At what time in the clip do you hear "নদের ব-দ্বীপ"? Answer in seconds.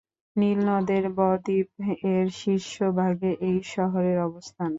0.69-1.69